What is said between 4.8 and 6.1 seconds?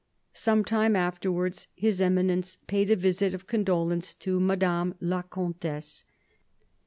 la Comtesse.